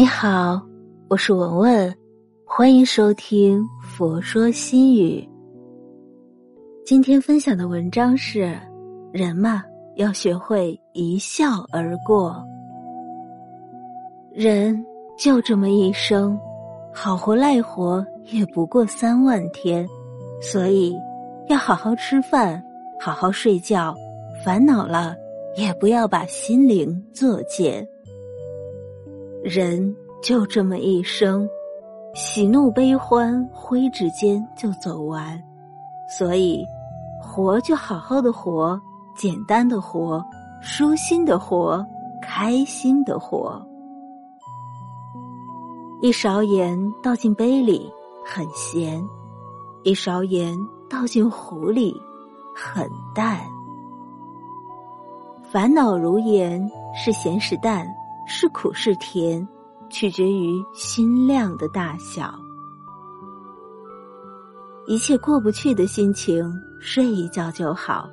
[0.00, 0.58] 你好，
[1.08, 1.94] 我是文文，
[2.46, 5.20] 欢迎收听《佛说心语》。
[6.86, 8.58] 今天分享的文章是：
[9.12, 9.62] 人嘛，
[9.96, 12.42] 要学会一笑而过。
[14.32, 14.82] 人
[15.18, 16.40] 就这么一生，
[16.94, 19.86] 好活赖活也不过三万天，
[20.40, 20.96] 所以
[21.50, 22.64] 要好好吃饭，
[22.98, 23.94] 好好睡觉，
[24.42, 25.14] 烦恼了
[25.58, 27.86] 也不要把心灵作践。
[29.42, 31.48] 人就这么一生，
[32.14, 35.42] 喜怒悲欢挥指间就走完，
[36.06, 36.62] 所以
[37.20, 38.78] 活就好好的活，
[39.16, 40.22] 简单的活，
[40.60, 41.84] 舒心的活，
[42.20, 43.64] 开心的活。
[46.02, 47.90] 一勺盐倒进杯里
[48.24, 49.02] 很咸，
[49.84, 50.54] 一勺盐
[50.88, 51.94] 倒进壶里
[52.54, 53.40] 很淡。
[55.50, 57.86] 烦恼如盐，是咸是淡？
[58.32, 59.46] 是苦是甜，
[59.90, 62.32] 取决于心量的大小。
[64.86, 68.08] 一切过不去的心情，睡一觉就好；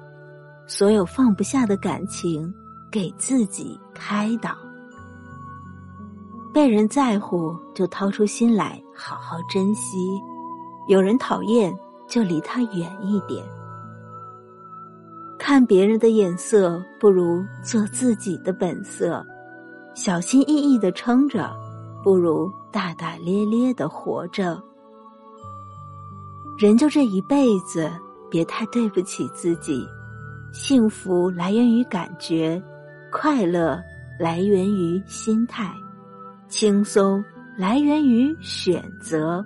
[0.66, 2.52] 所有放不下的感情，
[2.92, 4.58] 给自己开导。
[6.52, 9.99] 被人在乎，就掏出心来好好珍惜；
[10.88, 11.72] 有人讨厌，
[12.08, 13.45] 就离他远一点。
[15.38, 19.23] 看别人的眼色，不如做自己的本色。
[19.98, 21.50] 小心翼翼的撑着，
[22.03, 24.62] 不如大大咧咧的活着。
[26.56, 27.92] 人就这一辈子，
[28.30, 29.84] 别太对不起自己。
[30.54, 32.62] 幸福来源于感觉，
[33.12, 33.81] 快乐
[34.20, 35.73] 来源于心态，
[36.48, 37.26] 轻松
[37.58, 39.44] 来源于选择。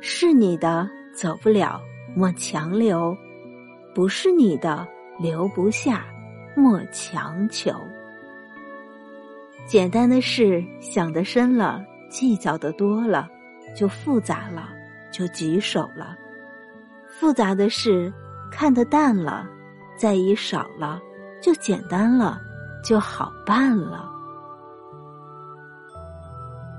[0.00, 1.80] 是你的走不了，
[2.14, 3.12] 莫强留；
[3.92, 4.86] 不是你的
[5.18, 6.04] 留不下，
[6.56, 7.72] 莫强求。
[9.68, 13.28] 简单的事想得深了，计较的多了，
[13.76, 14.70] 就复杂了，
[15.12, 16.16] 就棘手了；
[17.06, 18.10] 复杂的事
[18.50, 19.46] 看得淡了，
[19.94, 20.98] 在意少了，
[21.42, 22.40] 就简单了，
[22.82, 24.10] 就好办了。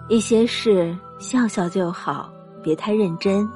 [0.08, 2.34] 一些事笑笑就好，
[2.64, 3.48] 别太认真；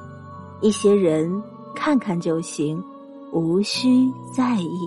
[0.60, 1.42] 一些人
[1.74, 2.80] 看看就行，
[3.32, 4.78] 无需在意。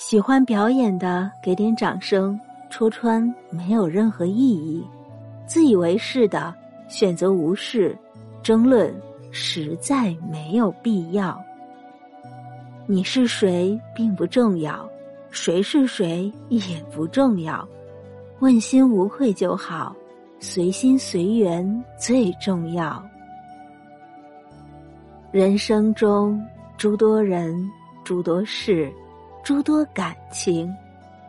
[0.00, 2.40] 喜欢表演的给点掌声，
[2.70, 4.82] 戳穿没有任何意义；
[5.46, 6.54] 自以为是的
[6.88, 7.94] 选择无视，
[8.42, 8.90] 争论
[9.30, 11.38] 实在没有必要。
[12.86, 14.88] 你是谁并不重要，
[15.30, 17.68] 谁是谁也不重要，
[18.38, 19.94] 问心无愧就好，
[20.40, 23.04] 随心随缘最重要。
[25.30, 26.42] 人生中
[26.78, 27.70] 诸多人，
[28.02, 28.90] 诸多事。
[29.42, 30.72] 诸多感情，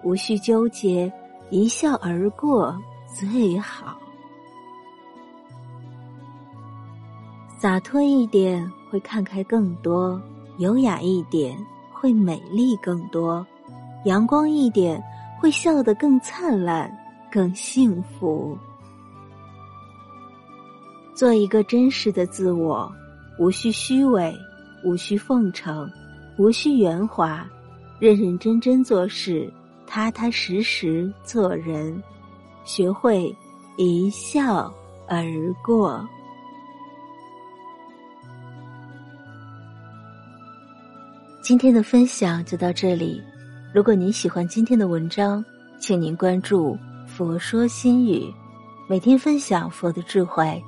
[0.04, 1.12] 无需纠结，
[1.50, 2.78] 一笑而过
[3.08, 3.98] 最好。
[7.58, 10.20] 洒脱一点，会看开更多；
[10.58, 11.58] 优雅一点，
[11.94, 13.46] 会美丽更多；
[14.06, 15.02] 阳光一点，
[15.40, 16.92] 会笑得更灿烂、
[17.32, 18.58] 更幸福。
[21.16, 22.92] 做一个真实的自我，
[23.40, 24.36] 无需虚伪，
[24.84, 25.90] 无需奉承，
[26.38, 27.48] 无需圆滑。
[28.02, 29.48] 认认真真做事，
[29.86, 32.02] 踏踏实实做人，
[32.64, 33.32] 学会
[33.78, 34.74] 一笑
[35.08, 35.24] 而
[35.64, 36.04] 过。
[41.44, 43.22] 今天的分享就到这里。
[43.72, 45.46] 如果您喜欢今天的文章，
[45.80, 46.76] 请您关注
[47.06, 48.34] “佛说心语”，
[48.90, 50.60] 每天分享佛的智慧。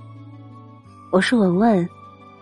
[1.09, 1.89] 我是文文，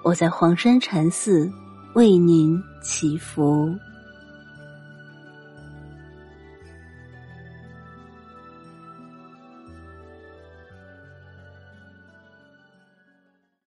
[0.03, 1.49] 我在黄山禅寺
[1.93, 3.73] 为您祈福。